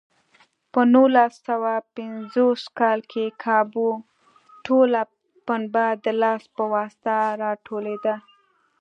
[0.71, 3.89] په نولس سوه پنځوس کال کې کابو
[4.65, 5.01] ټوله
[5.47, 8.15] پنبه د لاس په واسطه راټولېده.